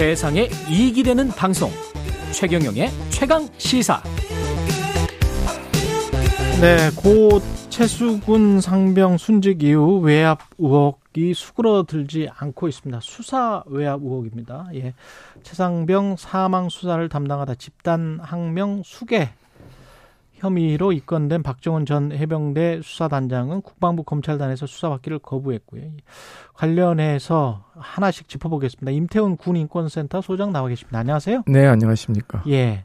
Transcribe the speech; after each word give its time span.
세상에 0.00 0.48
이익이 0.70 1.02
되는 1.02 1.28
방송 1.28 1.68
최경영의 2.32 2.88
최강 3.10 3.46
시사 3.58 4.02
네, 6.62 6.88
고 6.96 7.38
최수군 7.68 8.62
상병 8.62 9.18
순직 9.18 9.62
이후 9.62 9.98
외압 9.98 10.38
의혹이 10.56 11.34
수그러들지 11.34 12.30
않고 12.34 12.68
있습니다. 12.68 12.98
수사 13.02 13.62
외압 13.66 14.00
의혹입니다. 14.00 14.68
예. 14.72 14.94
최상병 15.42 16.16
사망 16.16 16.70
수사를 16.70 17.06
담당하다 17.10 17.56
집단 17.56 18.20
항명 18.22 18.80
수계 18.82 19.28
혐의로 20.40 20.92
입건된 20.92 21.42
박정훈 21.42 21.84
전 21.84 22.12
해병대 22.12 22.80
수사단장은 22.82 23.60
국방부 23.60 24.02
검찰단에서 24.04 24.66
수사받기를 24.66 25.18
거부했고요. 25.18 25.82
관련해서 26.54 27.64
하나씩 27.76 28.26
짚어보겠습니다. 28.26 28.90
임태훈 28.90 29.36
군인권센터 29.36 30.22
소장 30.22 30.50
나와 30.50 30.68
계십니다. 30.68 30.98
안녕하세요. 30.98 31.42
네, 31.46 31.66
안녕하십니까. 31.66 32.42
예. 32.48 32.84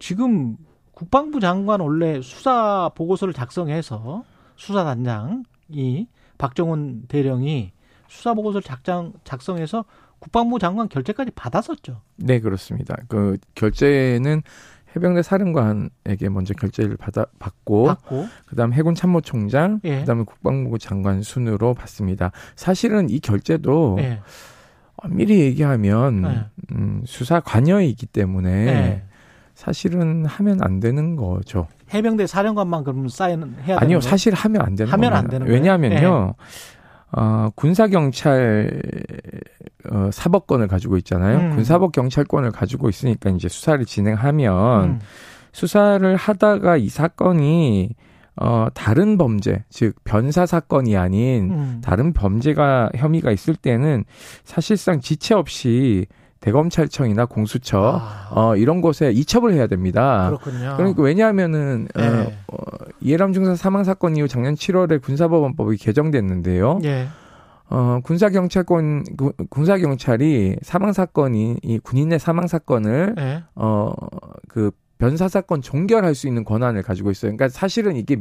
지금 0.00 0.56
국방부 0.94 1.38
장관 1.40 1.80
원래 1.80 2.20
수사 2.22 2.90
보고서를 2.94 3.32
작성해서 3.32 4.24
수사단장이 4.56 6.08
박정훈 6.38 7.04
대령이 7.06 7.72
수사 8.08 8.34
보고서를 8.34 8.62
작성 8.62 9.12
작성해서 9.24 9.84
국방부 10.18 10.58
장관 10.58 10.88
결재까지 10.88 11.30
받았었죠. 11.32 12.00
네, 12.16 12.40
그렇습니다. 12.40 12.96
그 13.08 13.36
결재는 13.54 14.42
해병대 14.96 15.22
사령관에게 15.22 16.28
먼저 16.30 16.54
결재를 16.54 16.96
받아 16.96 17.26
받고, 17.38 17.84
받고. 17.84 18.26
그다음 18.46 18.72
해군 18.72 18.94
참모총장, 18.94 19.80
예. 19.84 20.00
그다음에 20.00 20.24
국방부 20.24 20.78
장관 20.78 21.22
순으로 21.22 21.74
받습니다. 21.74 22.32
사실은 22.56 23.10
이 23.10 23.20
결재도 23.20 23.98
예. 24.00 24.20
미리 25.08 25.40
얘기하면 25.40 26.24
예. 26.24 26.74
음, 26.74 27.02
수사 27.04 27.40
관여이기 27.40 28.06
때문에 28.06 28.50
예. 28.50 29.02
사실은 29.54 30.24
하면 30.26 30.62
안 30.62 30.80
되는 30.80 31.16
거죠. 31.16 31.66
해병대 31.92 32.26
사령관만 32.26 32.82
그러면 32.84 33.08
사인 33.08 33.54
해야 33.62 33.78
아니요, 33.78 34.00
사실 34.00 34.34
하면 34.34 34.62
안 34.62 34.74
되는 34.74 34.92
하면 34.92 35.10
겁니다. 35.10 35.18
안 35.18 35.28
되는 35.28 35.46
왜냐하면요. 35.46 36.34
예. 36.36 36.44
어, 37.12 37.50
군사 37.54 37.86
경찰 37.86 38.82
어, 39.90 40.10
사법권을 40.12 40.68
가지고 40.68 40.96
있잖아요. 40.98 41.38
음. 41.38 41.50
군사법 41.56 41.92
경찰권을 41.92 42.50
가지고 42.50 42.88
있으니까 42.88 43.30
이제 43.30 43.48
수사를 43.48 43.84
진행하면 43.84 44.84
음. 44.84 45.00
수사를 45.52 46.16
하다가 46.16 46.76
이 46.76 46.88
사건이 46.88 47.94
어, 48.38 48.66
다른 48.74 49.16
범죄, 49.16 49.64
즉, 49.70 49.94
변사 50.04 50.44
사건이 50.44 50.96
아닌 50.96 51.50
음. 51.50 51.80
다른 51.82 52.12
범죄가 52.12 52.90
혐의가 52.94 53.30
있을 53.30 53.56
때는 53.56 54.04
사실상 54.44 55.00
지체 55.00 55.34
없이 55.34 56.06
대검찰청이나 56.40 57.24
공수처 57.24 57.98
아. 58.00 58.28
어, 58.30 58.56
이런 58.56 58.82
곳에 58.82 59.10
이첩을 59.10 59.54
해야 59.54 59.66
됩니다. 59.66 60.26
그렇군요. 60.28 60.74
그러니까 60.76 61.02
왜냐하면은 61.02 61.88
네. 61.94 62.06
어, 62.06 62.32
어, 62.48 62.56
이해람 63.00 63.32
중사 63.32 63.56
사망 63.56 63.84
사건 63.84 64.16
이후 64.16 64.28
작년 64.28 64.54
7월에 64.54 65.02
군사법원법이 65.02 65.78
개정됐는데요. 65.78 66.80
네. 66.82 67.08
어, 67.68 68.00
군사경찰권, 68.04 69.04
군사경찰이 69.50 70.56
사망사건이, 70.62 71.56
이 71.62 71.78
군인의 71.78 72.18
사망사건을, 72.18 73.14
네. 73.16 73.42
어, 73.54 73.92
그, 74.48 74.70
변사사건 74.98 75.60
종결할 75.60 76.14
수 76.14 76.26
있는 76.26 76.42
권한을 76.44 76.82
가지고 76.82 77.10
있어요. 77.10 77.30
그러니까 77.36 77.48
사실은 77.48 77.96
이게 77.96 78.16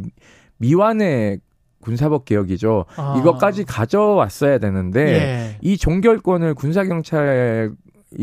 미완의 0.57 1.39
군사법 1.79 2.25
개혁이죠. 2.25 2.85
아. 2.97 3.15
이것까지 3.19 3.63
가져왔어야 3.63 4.57
되는데, 4.57 5.01
예. 5.01 5.57
이 5.61 5.77
종결권을 5.77 6.55
군사경찰이 6.55 7.69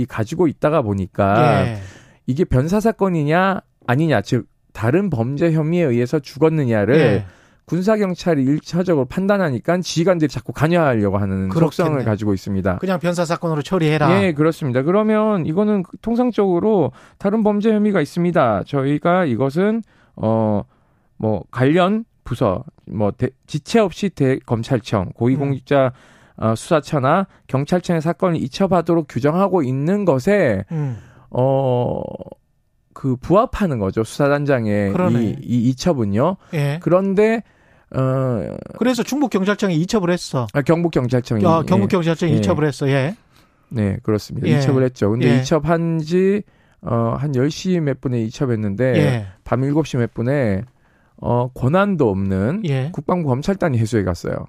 가지고 0.09 0.49
있다가 0.49 0.83
보니까, 0.83 1.67
예. 1.67 1.79
이게 2.27 2.45
변사사건이냐, 2.45 3.61
아니냐, 3.87 4.21
즉, 4.23 4.49
다른 4.73 5.09
범죄 5.09 5.53
혐의에 5.53 5.85
의해서 5.85 6.19
죽었느냐를, 6.19 6.97
예. 6.99 7.25
군사 7.65 7.97
경찰이 7.97 8.43
일차적으로 8.43 9.07
판단하니까 9.07 9.79
지휘관들이 9.79 10.29
자꾸 10.29 10.53
관여하려고 10.53 11.19
하는. 11.19 11.51
속성을 11.51 12.05
가지고 12.05 12.35
있습니다. 12.35 12.79
그냥 12.79 12.99
변사 12.99 13.25
사건으로 13.25 13.63
처리해라. 13.63 14.23
예, 14.23 14.33
그렇습니다. 14.33 14.83
그러면 14.83 15.47
이거는 15.47 15.85
통상적으로 16.01 16.93
다른 17.19 17.43
범죄 17.43 17.73
혐의가 17.73 18.01
있습니다. 18.01 18.65
저희가 18.67 19.25
이것은 19.27 19.83
어 20.17 20.63
뭐 21.23 21.45
관련 21.53 22.05
부서 22.25 22.65
뭐 22.85 23.13
대, 23.13 23.29
지체 23.47 23.79
없이 23.79 24.11
대 24.11 24.39
검찰청 24.45 25.11
고위공직자 25.15 25.93
음. 25.95 26.45
어, 26.45 26.55
수사처나 26.57 27.29
경찰청의 27.47 28.03
사건을 28.03 28.43
이첩하도록 28.43 29.07
규정하고 29.09 29.63
있는 29.63 30.05
것에 30.05 30.65
음. 30.73 30.99
어 31.31 32.03
그 32.95 33.17
부합하는 33.17 33.79
거죠 33.79 34.05
수사단장의 34.05 34.93
이, 35.13 35.37
이 35.43 35.69
이첩은요. 35.71 36.37
예. 36.55 36.79
그런데 36.83 37.43
어 37.95 38.57
그래서 38.79 39.03
충북 39.03 39.31
경찰청이 39.31 39.77
이첩을 39.77 40.11
했어. 40.11 40.47
아, 40.53 40.63
경북 40.63 40.93
경찰청이. 40.93 41.45
아, 41.47 41.63
경북 41.63 41.89
경찰청이 41.89 42.33
예. 42.33 42.37
이첩을 42.37 42.67
했어. 42.67 42.89
예. 42.89 43.17
네, 43.69 43.99
그렇습니다. 44.03 44.49
예. 44.49 44.59
이첩을 44.59 44.83
했죠. 44.85 45.11
근데 45.11 45.29
예. 45.29 45.41
이첩한 45.41 45.99
지 46.01 46.43
어, 46.83 47.15
한 47.19 47.33
10시 47.33 47.81
몇 47.81 48.01
분에 48.01 48.21
이첩했는데 48.23 48.97
예. 48.97 49.27
밤 49.45 49.61
7시 49.61 49.99
몇 49.99 50.15
분에 50.15 50.63
어, 51.17 51.49
권한도 51.53 52.11
없는 52.11 52.63
예. 52.67 52.91
국방부 52.93 53.29
검찰단이 53.29 53.79
해수해 53.79 54.03
갔어요. 54.03 54.47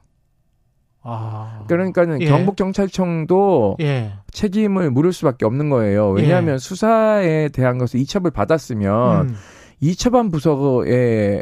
아. 1.03 1.65
그러니까는 1.67 2.21
예. 2.21 2.25
경북 2.25 2.55
경찰청도 2.55 3.77
예. 3.81 4.13
책임을 4.31 4.89
물을 4.89 5.13
수밖에 5.13 5.45
없는 5.45 5.69
거예요. 5.69 6.09
왜냐하면 6.09 6.55
예. 6.55 6.57
수사에 6.57 7.49
대한 7.49 7.77
것을 7.77 7.99
이첩을 7.99 8.31
받았으면 8.31 9.29
음. 9.29 9.35
이첩한 9.81 10.31
부서에 10.31 11.41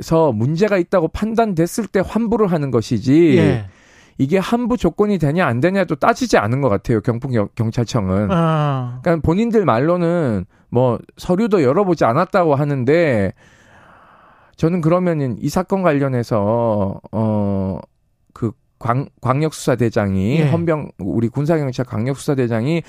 서 0.00 0.32
문제가 0.32 0.76
있다고 0.76 1.08
판단됐을 1.08 1.86
때 1.86 2.02
환부를 2.04 2.52
하는 2.52 2.70
것이지. 2.70 3.36
예. 3.38 3.66
이게 4.18 4.38
환부 4.38 4.76
조건이 4.76 5.18
되냐 5.18 5.46
안 5.46 5.60
되냐도 5.60 5.94
따지지 5.96 6.38
않은 6.38 6.60
것 6.60 6.68
같아요. 6.68 7.00
경북 7.00 7.32
경찰청은. 7.54 8.28
아. 8.30 9.00
그러니까 9.02 9.22
본인들 9.26 9.64
말로는 9.64 10.46
뭐 10.70 10.98
서류도 11.16 11.62
열어보지 11.62 12.04
않았다고 12.04 12.54
하는데 12.54 13.32
저는 14.56 14.80
그러면은 14.80 15.36
이 15.38 15.48
사건 15.48 15.82
관련해서 15.82 17.00
어그 17.10 18.52
광, 18.78 19.06
광역수사대장이 19.20 20.40
예. 20.40 20.48
헌병 20.50 20.92
우리 20.98 21.28
군사경찰 21.28 21.84
광역수사대장이 21.84 22.82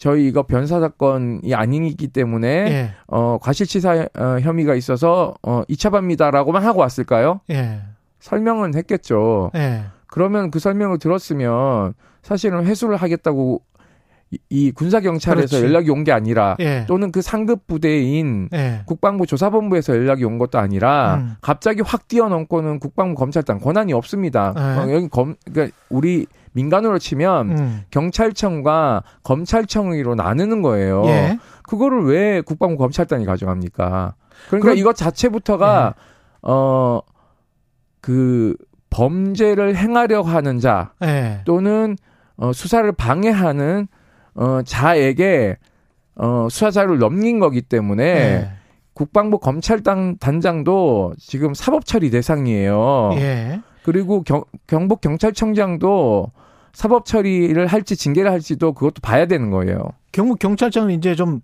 저희 0.00 0.26
이거 0.26 0.44
변사 0.44 0.80
사건이 0.80 1.54
아니기 1.54 2.08
때문에 2.08 2.48
예. 2.48 2.90
어 3.06 3.36
과실치사 3.38 4.08
어, 4.18 4.38
혐의가 4.40 4.74
있어서 4.74 5.34
어 5.42 5.62
이차합니다라고만 5.68 6.64
하고 6.64 6.80
왔을까요? 6.80 7.40
예. 7.50 7.80
설명은 8.18 8.74
했겠죠. 8.76 9.50
예. 9.56 9.82
그러면 10.06 10.50
그 10.50 10.58
설명을 10.58 10.98
들었으면 10.98 11.92
사실은 12.22 12.64
회수를 12.64 12.96
하겠다고 12.96 13.60
이 14.48 14.70
군사 14.70 15.00
경찰에서. 15.00 15.62
연락이 15.62 15.90
온 15.90 16.02
게 16.04 16.12
아니라 16.12 16.56
예. 16.60 16.86
또는 16.88 17.12
그 17.12 17.20
상급 17.20 17.66
부대인 17.66 18.48
예. 18.54 18.80
국방부 18.86 19.26
조사본부에서 19.26 19.94
연락이 19.94 20.24
온 20.24 20.38
것도 20.38 20.58
아니라 20.58 21.16
음. 21.16 21.34
갑자기 21.42 21.82
확 21.84 22.08
뛰어넘고는 22.08 22.78
국방부 22.78 23.18
검찰단 23.18 23.58
권한이 23.58 23.92
없습니다. 23.92 24.54
예. 24.56 24.60
어, 24.60 24.94
여기 24.94 25.08
검 25.08 25.34
그러니까 25.44 25.76
우리 25.90 26.26
민간으로 26.52 26.98
치면 26.98 27.50
음. 27.50 27.82
경찰청과 27.90 29.02
검찰청으로 29.22 30.14
나누는 30.14 30.62
거예요. 30.62 31.04
예. 31.06 31.38
그거를 31.62 32.04
왜 32.04 32.40
국방부 32.40 32.78
검찰단이 32.78 33.24
가져갑니까? 33.24 34.14
그러니까 34.48 34.64
그럼, 34.64 34.76
이것 34.76 34.96
자체부터가 34.96 35.94
예. 35.96 36.50
어그 38.02 38.56
범죄를 38.90 39.76
행하려고 39.76 40.28
하는 40.28 40.58
자 40.58 40.92
예. 41.04 41.42
또는 41.44 41.96
어, 42.36 42.52
수사를 42.52 42.90
방해하는 42.92 43.86
어, 44.34 44.62
자에게 44.64 45.58
어, 46.16 46.48
수사 46.50 46.70
자료를 46.70 46.98
넘긴 46.98 47.38
거기 47.38 47.62
때문에 47.62 48.14
네. 48.14 48.50
국방부 48.94 49.38
검찰단 49.38 50.18
단장도 50.18 51.14
지금 51.18 51.54
사법 51.54 51.84
처리 51.84 52.10
대상이에요. 52.10 53.12
예. 53.14 53.60
그리고 53.84 54.22
경, 54.22 54.44
경북 54.66 55.00
경찰청장도 55.00 56.32
사법 56.72 57.04
처리를 57.04 57.66
할지 57.66 57.96
징계를 57.96 58.30
할지도 58.30 58.72
그것도 58.72 59.00
봐야 59.02 59.26
되는 59.26 59.50
거예요. 59.50 59.82
경북 60.12 60.38
경찰청은 60.38 60.90
이제 60.92 61.14
좀 61.14 61.40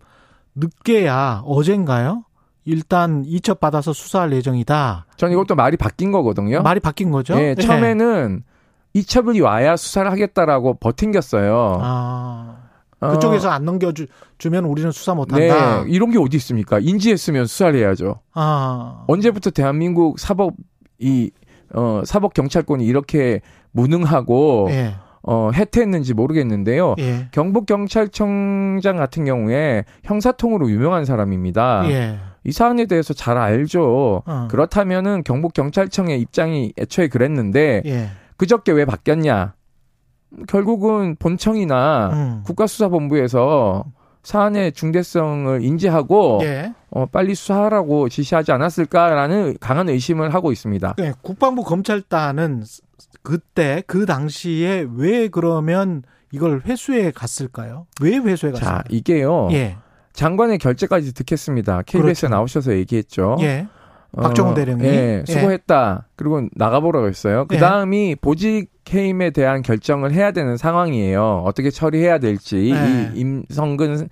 늦게야 0.54 1.42
어젠가요? 1.44 2.24
일단 2.64 3.24
이첩 3.24 3.60
받아서 3.60 3.92
수사할 3.92 4.32
예정이다. 4.32 5.06
전 5.16 5.30
이것도 5.30 5.54
말이 5.54 5.76
바뀐 5.76 6.10
거거든요. 6.10 6.62
말이 6.62 6.80
바뀐 6.80 7.10
거죠? 7.10 7.38
예, 7.38 7.54
처음에는 7.54 8.42
예. 8.42 8.56
이첩이 8.98 9.40
와야 9.40 9.76
수사를 9.76 10.10
하겠다라고 10.10 10.74
버틴겼어요. 10.78 11.78
아. 11.80 12.56
어. 12.98 13.10
그쪽에서 13.10 13.50
안 13.50 13.64
넘겨주면 13.66 14.64
우리는 14.64 14.90
수사 14.90 15.14
못한다. 15.14 15.84
네, 15.84 15.90
이런 15.90 16.10
게 16.10 16.18
어디 16.18 16.38
있습니까? 16.38 16.78
인지했으면 16.78 17.46
수사를 17.46 17.78
해야죠. 17.78 18.20
아. 18.32 19.04
언제부터 19.06 19.50
대한민국 19.50 20.18
사법 20.18 20.54
이 20.98 21.30
어, 21.74 22.02
사법 22.04 22.32
경찰권이 22.32 22.84
이렇게 22.86 23.42
무능하고 23.72 24.68
예. 24.70 24.94
어, 25.26 25.50
해태했는지 25.52 26.14
모르겠는데요. 26.14 26.94
예. 26.98 27.28
경북 27.32 27.66
경찰청장 27.66 28.96
같은 28.96 29.24
경우에 29.24 29.84
형사통으로 30.04 30.70
유명한 30.70 31.04
사람입니다. 31.04 31.82
예. 31.90 32.18
이 32.44 32.52
사안에 32.52 32.86
대해서 32.86 33.12
잘 33.12 33.36
알죠. 33.36 34.22
어. 34.24 34.48
그렇다면은 34.48 35.24
경북 35.24 35.52
경찰청의 35.52 36.20
입장이 36.20 36.72
애초에 36.78 37.08
그랬는데 37.08 37.82
예. 37.86 38.08
그저께 38.36 38.70
왜 38.72 38.84
바뀌었냐? 38.84 39.54
결국은 40.48 41.16
본청이나 41.18 42.10
음. 42.12 42.42
국가수사본부에서 42.44 43.84
사안의 44.26 44.72
중대성을 44.72 45.62
인지하고 45.62 46.40
예. 46.42 46.74
어, 46.90 47.06
빨리 47.06 47.36
수사하라고 47.36 48.08
지시하지 48.08 48.50
않았을까라는 48.50 49.58
강한 49.60 49.88
의심을 49.88 50.34
하고 50.34 50.50
있습니다. 50.50 50.96
네, 50.98 51.12
국방부 51.22 51.62
검찰단은 51.62 52.64
그때 53.22 53.84
그 53.86 54.04
당시에 54.04 54.84
왜 54.96 55.28
그러면 55.28 56.02
이걸 56.32 56.60
회수해 56.66 57.12
갔을까요? 57.12 57.86
왜 58.00 58.16
회수해 58.16 58.50
갔을까요? 58.50 58.78
자, 58.78 58.84
이게요. 58.88 59.48
예. 59.52 59.76
장관의 60.12 60.58
결재까지 60.58 61.14
듣겠습니다. 61.14 61.82
KBS에 61.82 62.00
그렇죠. 62.00 62.28
나오셔서 62.28 62.72
얘기했죠. 62.72 63.36
예. 63.42 63.68
어, 64.16 64.54
대령이 64.54 64.84
예, 64.84 65.24
수고했다. 65.26 66.04
예. 66.04 66.12
그리고 66.16 66.48
나가보라고 66.54 67.06
했어요. 67.06 67.44
그 67.48 67.58
다음이 67.58 68.10
예. 68.10 68.14
보직 68.14 68.70
해임에 68.92 69.30
대한 69.30 69.62
결정을 69.62 70.12
해야 70.12 70.32
되는 70.32 70.56
상황이에요. 70.56 71.42
어떻게 71.44 71.70
처리해야 71.70 72.18
될지 72.18 72.72
예. 72.72 73.10
이 73.14 73.20
임성근 73.20 73.94
어, 74.02 74.06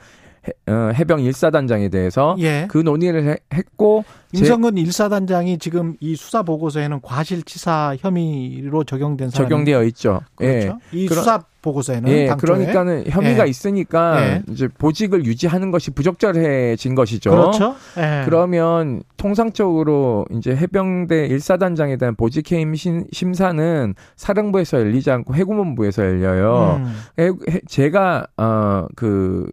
해 0.68 1.04
병 1.04 1.20
1사단장에 1.20 1.90
대해서 1.90 2.36
예. 2.38 2.66
그 2.68 2.78
논의를 2.78 3.38
했고 3.52 4.04
임성근 4.32 4.74
1사단장이 4.74 5.60
지금 5.60 5.96
이 6.00 6.16
수사 6.16 6.42
보고서에는 6.42 7.00
과실치사 7.02 7.96
혐의로 8.00 8.84
적용된 8.84 9.30
사람 9.30 9.48
적용되어 9.48 9.84
있죠. 9.84 10.20
그렇죠. 10.36 10.78
예. 10.92 10.98
이 10.98 11.06
수사 11.08 11.40
보고서에는 11.62 12.10
예, 12.10 12.26
당초에. 12.26 12.46
그러니까는 12.46 13.04
혐의가 13.08 13.46
예. 13.46 13.50
있으니까 13.50 14.20
예. 14.20 14.42
이제 14.50 14.68
보직을 14.68 15.24
유지하는 15.24 15.70
것이 15.70 15.92
부적절해진 15.92 16.94
것이죠. 16.94 17.30
그렇죠. 17.30 17.76
예. 17.96 18.22
그러면 18.24 19.02
통상적으로 19.16 20.26
이제 20.36 20.54
해병대 20.54 21.28
1사단장에 21.28 21.98
대한 21.98 22.16
보직 22.16 22.52
해임 22.52 22.74
심사는 22.74 23.94
사령부에서 24.16 24.80
열리지 24.80 25.10
않고 25.10 25.34
해군본부에서 25.34 26.02
열려요. 26.02 26.82
음. 27.18 27.38
제가 27.66 28.26
어그 28.36 29.48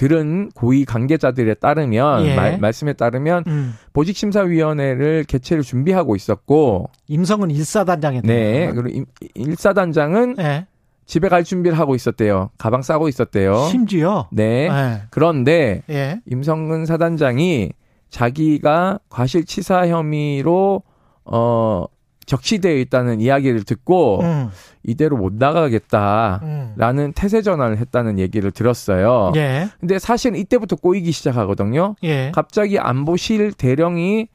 들은 0.00 0.48
고위 0.54 0.86
관계자들에 0.86 1.52
따르면 1.52 2.24
예. 2.24 2.34
말, 2.34 2.58
말씀에 2.58 2.94
따르면 2.94 3.44
음. 3.46 3.74
보직심사위원회를 3.92 5.24
개최를 5.24 5.62
준비하고 5.62 6.16
있었고 6.16 6.88
임성은 7.08 7.50
일사단장에 7.50 8.22
네 8.22 8.72
그리고 8.72 9.04
일사단장은 9.34 10.36
예. 10.38 10.66
집에 11.04 11.28
갈 11.28 11.44
준비를 11.44 11.78
하고 11.78 11.94
있었대요. 11.94 12.48
가방 12.56 12.80
싸고 12.80 13.08
있었대요. 13.08 13.66
심지어 13.66 14.26
네 14.32 14.70
예. 14.72 15.02
그런데 15.10 15.82
예. 15.90 16.22
임성근 16.24 16.86
사단장이 16.86 17.72
자기가 18.08 19.00
과실치사 19.10 19.88
혐의로 19.88 20.82
어 21.26 21.84
적시되어 22.30 22.76
있다는 22.76 23.20
이야기를 23.20 23.64
듣고 23.64 24.20
음. 24.22 24.50
이대로 24.84 25.16
못 25.16 25.34
나가겠다라는 25.34 27.04
음. 27.04 27.12
태세 27.16 27.42
전환을 27.42 27.78
했다는 27.78 28.20
얘기를 28.20 28.52
들었어요. 28.52 29.32
예. 29.34 29.68
근데 29.80 29.98
사실 29.98 30.36
이때부터 30.36 30.76
꼬이기 30.76 31.10
시작하거든요. 31.10 31.96
예. 32.04 32.30
갑자기 32.32 32.78
안보실 32.78 33.52
대령이 33.54 34.28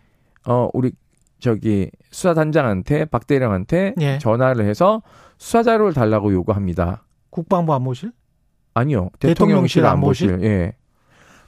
어 0.46 0.70
우리 0.74 0.92
저기 1.40 1.90
수사단장한테 2.12 3.06
박 3.06 3.28
대령한테 3.28 3.94
예. 4.02 4.18
전화를 4.18 4.66
해서 4.66 5.02
수사 5.38 5.64
자료를 5.64 5.94
달라고 5.94 6.34
요구합니다. 6.34 7.06
국방부 7.30 7.74
안보실? 7.74 8.12
아니요. 8.74 9.10
대통령실, 9.20 9.86
안보실. 9.86 10.32
안보실. 10.32 10.50
예. 10.50 10.74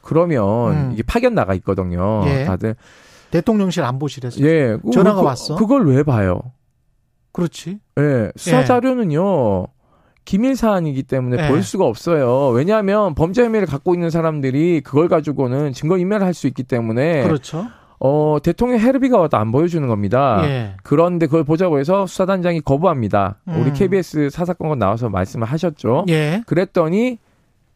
그러면 0.01 0.71
음. 0.71 0.89
이게 0.93 1.03
파견 1.03 1.35
나가 1.35 1.53
있거든요. 1.55 2.23
예. 2.25 2.45
다들 2.45 2.77
대통령실 3.31 3.83
안보실에서 3.83 4.41
예, 4.41 4.77
전화가 4.91 5.21
그, 5.21 5.25
왔어. 5.25 5.55
그걸 5.55 5.87
왜 5.87 6.03
봐요? 6.03 6.41
그렇지. 7.31 7.79
예, 7.99 8.31
수사 8.35 8.61
예. 8.61 8.65
자료는요. 8.65 9.67
기밀 10.25 10.57
사안이기 10.57 11.03
때문에 11.03 11.45
예. 11.45 11.47
볼 11.47 11.63
수가 11.63 11.85
없어요. 11.85 12.49
왜냐하면 12.49 13.15
범죄 13.15 13.43
혐의를 13.43 13.65
갖고 13.65 13.93
있는 13.93 14.09
사람들이 14.09 14.81
그걸 14.81 15.07
가지고는 15.07 15.71
증거 15.71 15.97
인멸을 15.97 16.25
할수 16.25 16.47
있기 16.47 16.63
때문에 16.63 17.23
그렇죠. 17.23 17.67
어, 17.99 18.37
대통령 18.43 18.79
헤르비가 18.79 19.17
와도 19.17 19.37
안 19.37 19.51
보여주는 19.51 19.87
겁니다. 19.87 20.41
예. 20.43 20.75
그런데 20.83 21.25
그걸 21.25 21.43
보자고 21.43 21.79
해서 21.79 22.05
수사단장이 22.05 22.61
거부합니다. 22.61 23.39
음. 23.47 23.61
우리 23.61 23.73
KBS 23.73 24.29
사사건건 24.29 24.79
나와서 24.79 25.09
말씀을 25.09 25.47
하셨죠. 25.47 26.05
예. 26.09 26.43
그랬더니 26.45 27.19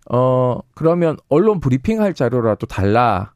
어 0.09 0.59
그러면 0.75 1.17
언론 1.29 1.59
브리핑 1.59 2.01
할 2.01 2.13
자료라도 2.13 2.67
달라. 2.67 3.31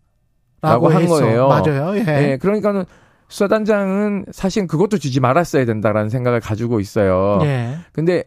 라고 0.70 0.90
한 0.90 1.04
했어. 1.04 1.20
거예요. 1.20 1.48
맞아요. 1.48 1.98
예. 1.98 2.04
네, 2.04 2.38
그러니까는 2.38 2.86
수사단장은 3.28 4.26
사실 4.32 4.68
그것도 4.68 4.98
주지 4.98 5.20
말았어야 5.20 5.66
된다라는 5.66 6.10
생각을 6.10 6.40
가지고 6.40 6.80
있어요. 6.80 7.40
예. 7.44 7.76
근데 7.92 8.24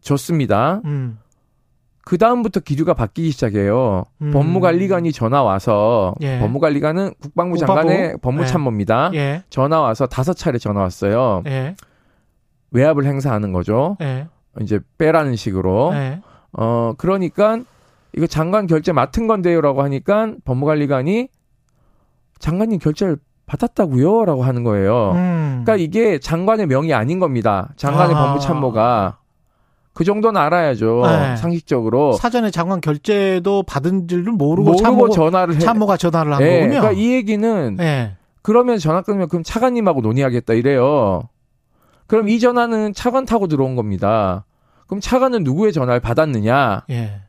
좋습니다. 0.00 0.80
음. 0.84 1.18
그 2.04 2.16
다음부터 2.16 2.60
기류가 2.60 2.94
바뀌기 2.94 3.30
시작해요. 3.32 4.04
음. 4.22 4.30
법무관리관이 4.32 5.12
전화 5.12 5.42
와서 5.42 6.14
예. 6.22 6.38
법무관리관은 6.38 7.12
국방부? 7.20 7.58
장관의 7.58 8.16
법무참모입니다. 8.22 9.10
예. 9.14 9.18
예. 9.18 9.42
전화 9.50 9.80
와서 9.80 10.06
다섯 10.06 10.32
차례 10.32 10.56
전화 10.58 10.80
왔어요. 10.80 11.42
예. 11.46 11.74
외압을 12.70 13.04
행사하는 13.04 13.52
거죠. 13.52 13.96
예. 14.00 14.26
이제 14.62 14.80
빼라는 14.96 15.36
식으로. 15.36 15.90
예. 15.94 16.20
어 16.52 16.94
그러니까 16.96 17.58
이거 18.16 18.26
장관 18.26 18.66
결재 18.66 18.92
맡은 18.92 19.26
건데요라고 19.26 19.82
하니까 19.82 20.32
법무관리관이 20.46 21.28
장관님 22.38 22.78
결제를 22.78 23.18
받았다고요? 23.46 24.24
라고 24.24 24.44
하는 24.44 24.62
거예요. 24.62 25.12
음. 25.14 25.62
그러니까 25.64 25.76
이게 25.76 26.18
장관의 26.18 26.66
명이 26.66 26.92
아닌 26.92 27.18
겁니다. 27.18 27.70
장관의 27.76 28.14
아. 28.14 28.26
법무참모가. 28.26 29.18
그 29.94 30.04
정도는 30.04 30.40
알아야죠. 30.40 31.02
네. 31.04 31.36
상식적으로. 31.36 32.12
사전에 32.12 32.52
장관 32.52 32.80
결제도 32.80 33.64
받은 33.64 34.06
줄을 34.06 34.32
모르고, 34.32 34.70
모르고 34.70 34.76
참모, 34.76 35.08
전화를 35.08 35.56
해. 35.56 35.58
참모가 35.58 35.96
전화를 35.96 36.32
한 36.34 36.38
네. 36.38 36.60
거군요. 36.60 36.80
그러니까 36.80 36.92
이 36.92 37.12
얘기는 37.14 37.76
네. 37.76 38.16
그러면 38.42 38.78
전화 38.78 39.02
끊으면 39.02 39.28
그럼 39.28 39.42
차관님하고 39.42 40.00
논의하겠다 40.00 40.54
이래요. 40.54 41.22
그럼 42.06 42.28
이 42.28 42.38
전화는 42.38 42.94
차관 42.94 43.26
타고 43.26 43.48
들어온 43.48 43.74
겁니다. 43.74 44.44
그럼 44.86 45.00
차관은 45.00 45.42
누구의 45.42 45.72
전화를 45.72 46.00
받았느냐? 46.00 46.84
예. 46.90 47.20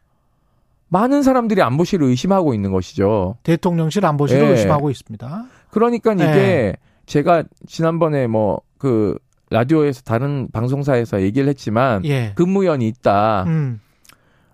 많은 0.89 1.23
사람들이 1.23 1.61
안보실을 1.61 2.07
의심하고 2.07 2.53
있는 2.53 2.71
것이죠. 2.71 3.37
대통령실 3.43 4.05
안보실을 4.05 4.41
네. 4.43 4.51
의심하고 4.51 4.89
있습니다. 4.89 5.45
그러니까 5.71 6.13
이게 6.13 6.25
네. 6.25 6.75
제가 7.05 7.43
지난번에 7.67 8.27
뭐 8.27 8.61
그 8.79 9.19
라디오에서 9.51 10.01
다른 10.01 10.47
방송사에서 10.51 11.21
얘기를 11.21 11.47
했지만 11.49 12.03
예. 12.05 12.31
근무연이 12.35 12.87
있다. 12.87 13.43
음. 13.43 13.79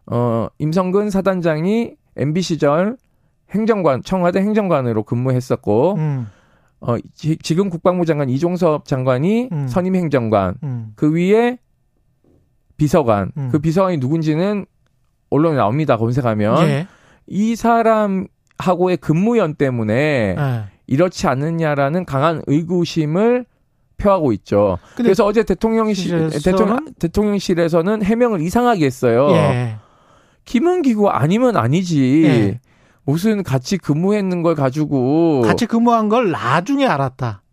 어 0.07 0.47
임성근 0.57 1.09
사단장이 1.09 1.93
MB 2.17 2.41
시절 2.41 2.97
행정관 3.51 4.03
청와대 4.03 4.39
행정관으로 4.39 5.03
근무했었고 5.03 5.95
음. 5.95 6.27
어 6.79 6.97
지, 7.13 7.55
금 7.55 7.69
국방부 7.69 8.05
장관 8.05 8.29
이종섭 8.29 8.85
장관이 8.85 9.49
음. 9.51 9.67
선임 9.67 9.95
행정관 9.95 10.55
음. 10.63 10.91
그 10.95 11.13
위에 11.13 11.59
비서관 12.77 13.31
음. 13.37 13.49
그 13.51 13.59
비서관이 13.59 13.97
누군지는 13.97 14.65
언론에 15.29 15.57
나옵니다. 15.57 15.97
검색하면 15.97 16.67
예. 16.67 16.87
이 17.27 17.55
사람하고의 17.55 18.97
근무연 19.01 19.55
때문에 19.55 20.35
예. 20.37 20.63
이렇지 20.87 21.27
않느냐라는 21.27 22.05
강한 22.05 22.41
의구심을 22.47 23.45
표하고 23.97 24.33
있죠. 24.33 24.77
그래서 24.95 25.25
어제 25.25 25.43
대통령실 25.43 26.29
대통령 26.43 26.85
대통령실에서는 26.99 28.03
해명을 28.03 28.41
이상하게 28.41 28.85
했어요. 28.85 29.29
예. 29.31 29.77
김은기구 30.45 31.09
아니면 31.09 31.57
아니지. 31.57 32.23
예. 32.25 32.59
무슨 33.07 33.43
같이 33.43 33.77
근무했는 33.77 34.41
걸 34.41 34.55
가지고 34.55 35.41
같이 35.41 35.67
근무한 35.67 36.09
걸 36.09 36.31
나중에 36.31 36.87
알았다. 36.87 37.43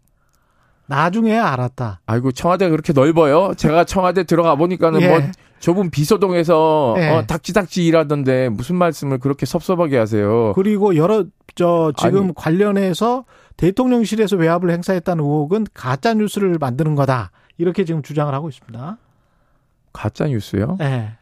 나중에 0.87 1.39
알았다. 1.39 2.01
아이고 2.07 2.33
청와대가 2.33 2.71
그렇게 2.71 2.93
넓어요. 2.93 3.55
제가 3.57 3.85
청와대 3.85 4.25
들어가 4.25 4.55
보니까는 4.57 5.01
예. 5.03 5.09
뭐 5.09 5.21
좁은 5.61 5.91
비서동에서 5.91 6.97
예. 6.99 7.09
어, 7.09 7.23
닥치닥치 7.27 7.87
일하던데 7.87 8.49
무슨 8.49 8.77
말씀을 8.77 9.19
그렇게 9.19 9.47
섭섭하게 9.47 9.97
하세요. 9.97 10.53
그리고 10.55 10.97
여러 10.97 11.25
저 11.55 11.93
지금 11.97 12.25
아니, 12.25 12.35
관련해서 12.35 13.25
대통령실에서 13.57 14.37
외압을 14.37 14.71
행사했다는 14.71 15.23
의혹은 15.23 15.67
가짜 15.73 16.15
뉴스를 16.15 16.57
만드는 16.59 16.95
거다. 16.95 17.31
이렇게 17.59 17.85
지금 17.85 18.03
주장을 18.03 18.33
하고 18.35 18.49
있습니다. 18.49 18.99
가짜 19.93 20.27
뉴스요? 20.27 20.79
예. 20.81 21.13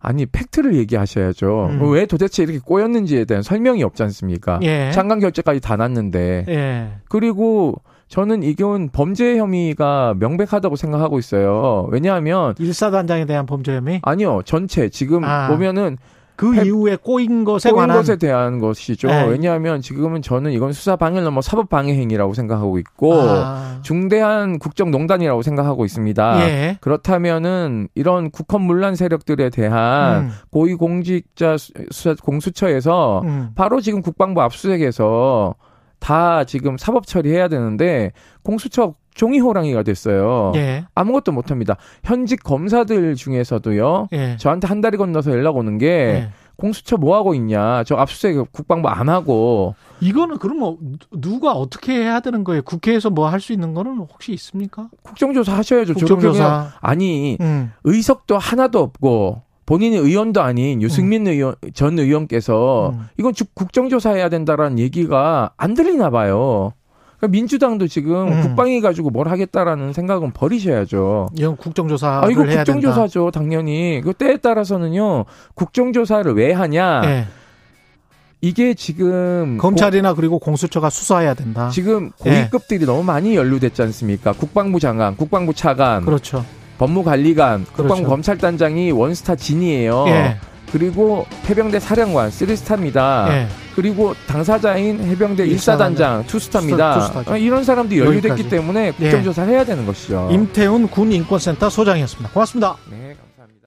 아니 0.00 0.26
팩트를 0.26 0.74
얘기하셔야죠. 0.74 1.68
음. 1.70 1.92
왜 1.92 2.06
도대체 2.06 2.42
이렇게 2.42 2.58
꼬였는지에 2.58 3.24
대한 3.24 3.42
설명이 3.42 3.84
없지 3.84 4.02
않습니까? 4.02 4.58
예. 4.62 4.90
장관 4.92 5.20
결재까지 5.20 5.60
다 5.60 5.76
났는데. 5.76 6.46
예. 6.48 6.92
그리고 7.08 7.76
저는 8.12 8.42
이건 8.42 8.90
범죄 8.90 9.38
혐의가 9.38 10.12
명백하다고 10.18 10.76
생각하고 10.76 11.18
있어요. 11.18 11.88
왜냐하면 11.90 12.54
일사단장에 12.58 13.24
대한 13.24 13.46
범죄 13.46 13.74
혐의? 13.74 14.02
아니요, 14.04 14.42
전체 14.44 14.90
지금 14.90 15.24
아. 15.24 15.48
보면은 15.48 15.96
그 16.36 16.54
해, 16.54 16.66
이후에 16.66 16.96
꼬인 16.96 17.44
것에 17.44 17.70
꼬인 17.70 17.80
관한 17.80 17.96
것에 17.96 18.16
대한 18.16 18.58
것이죠. 18.58 19.08
네. 19.08 19.24
왜냐하면 19.24 19.80
지금은 19.80 20.20
저는 20.20 20.52
이건 20.52 20.74
수사 20.74 20.94
방해를 20.94 21.24
넘어 21.24 21.40
사법 21.40 21.70
방해 21.70 21.94
행위라고 21.94 22.34
생각하고 22.34 22.76
있고 22.80 23.14
아. 23.14 23.78
중대한 23.80 24.58
국정농단이라고 24.58 25.40
생각하고 25.40 25.86
있습니다. 25.86 26.40
예. 26.46 26.78
그렇다면은 26.82 27.88
이런 27.94 28.30
국헌 28.30 28.60
문란 28.60 28.94
세력들에 28.94 29.48
대한 29.48 30.24
음. 30.24 30.30
고위공직자 30.50 31.56
수사 31.56 32.14
공수처에서 32.22 33.22
음. 33.24 33.50
바로 33.54 33.80
지금 33.80 34.02
국방부 34.02 34.42
압수수색에서 34.42 35.54
다 36.02 36.42
지금 36.44 36.76
사법 36.76 37.06
처리해야 37.06 37.46
되는데 37.48 38.10
공수처 38.42 38.94
종이 39.14 39.38
호랑이가 39.38 39.82
됐어요. 39.84 40.52
예. 40.56 40.84
아무것도 40.96 41.30
못 41.32 41.50
합니다. 41.50 41.76
현직 42.02 42.42
검사들 42.42 43.14
중에서도요. 43.14 44.08
예. 44.12 44.36
저한테 44.36 44.66
한 44.66 44.80
달이 44.80 44.96
건너서 44.96 45.30
연락 45.30 45.56
오는 45.56 45.78
게 45.78 45.86
예. 45.86 46.30
공수처 46.56 46.96
뭐 46.96 47.14
하고 47.16 47.34
있냐. 47.34 47.84
저 47.84 47.94
압수수색 47.96 48.52
국방부 48.52 48.88
안 48.88 49.08
하고. 49.08 49.74
이거는 50.00 50.38
그러면 50.38 50.76
누가 51.12 51.52
어떻게 51.52 51.92
해야 51.94 52.20
되는 52.20 52.42
거예요? 52.42 52.62
국회에서 52.62 53.10
뭐 53.10 53.28
할 53.28 53.40
수 53.40 53.52
있는 53.52 53.72
거는 53.74 53.98
혹시 53.98 54.32
있습니까? 54.32 54.88
국정조사 55.02 55.56
하셔야죠. 55.56 55.94
국정조사. 55.94 56.72
아니 56.80 57.36
음. 57.40 57.72
의석도 57.84 58.38
하나도 58.38 58.80
없고 58.80 59.42
본인이 59.66 59.96
의원도 59.96 60.42
아닌 60.42 60.82
유승민 60.82 61.26
음. 61.26 61.32
의원 61.32 61.54
전 61.74 61.98
의원께서 61.98 62.92
음. 62.94 63.08
이건 63.18 63.32
국정조사해야 63.54 64.28
된다라는 64.28 64.78
얘기가 64.78 65.52
안 65.56 65.74
들리나 65.74 66.10
봐요. 66.10 66.72
그러니까 67.18 67.28
민주당도 67.28 67.86
지금 67.86 68.32
음. 68.32 68.42
국방위 68.42 68.80
가지고 68.80 69.10
뭘 69.10 69.28
하겠다라는 69.28 69.92
생각은 69.92 70.32
버리셔야죠. 70.32 71.28
이건 71.36 71.56
국정조사. 71.56 72.22
아 72.24 72.28
이거 72.28 72.44
국정조사죠, 72.44 73.30
당연히. 73.30 74.00
그 74.02 74.12
때에 74.12 74.38
따라서는요, 74.38 75.24
국정조사를 75.54 76.32
왜 76.34 76.52
하냐. 76.52 77.00
네. 77.02 77.26
이게 78.44 78.74
지금 78.74 79.56
검찰이나 79.56 80.10
고, 80.10 80.16
그리고 80.16 80.40
공수처가 80.40 80.90
수사해야 80.90 81.34
된다. 81.34 81.68
지금 81.68 82.10
고위급들이 82.18 82.80
네. 82.80 82.86
너무 82.86 83.04
많이 83.04 83.36
연루됐지 83.36 83.80
않습니까? 83.82 84.32
국방부 84.32 84.80
장관, 84.80 85.16
국방부 85.16 85.54
차관, 85.54 86.04
그렇죠. 86.04 86.44
법무관리관, 86.78 87.64
그렇죠. 87.64 87.76
국방부 87.76 88.08
검찰단장이 88.08 88.90
원스타 88.90 89.36
진이에요. 89.36 90.04
예. 90.08 90.36
그리고 90.72 91.26
해병대 91.48 91.80
사령관 91.80 92.30
쓰리스타입니다. 92.30 93.26
예. 93.30 93.46
그리고 93.76 94.14
당사자인 94.26 95.00
해병대 95.04 95.46
일사단장 95.46 96.26
투스타입니다. 96.26 96.98
투스타, 96.98 97.32
아, 97.32 97.36
이런 97.36 97.62
사람들이 97.64 98.00
연루됐기 98.00 98.48
때문에 98.48 98.92
국정조사를 98.92 99.52
예. 99.52 99.56
해야 99.56 99.64
되는 99.64 99.86
것이죠. 99.86 100.28
임태훈 100.32 100.88
군 100.88 101.12
인권센터 101.12 101.68
소장이었습니다. 101.70 102.30
고맙습니다. 102.30 102.76
네. 102.90 103.16